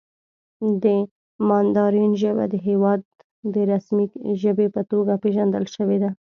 د 0.83 0.85
ماندارین 1.49 2.11
ژبه 2.21 2.43
د 2.49 2.55
هېواد 2.67 3.01
د 3.53 3.55
رسمي 3.71 4.05
ژبې 4.41 4.67
په 4.75 4.81
توګه 4.91 5.13
پېژندل 5.23 5.65
شوې 5.75 5.97
ده. 6.03 6.09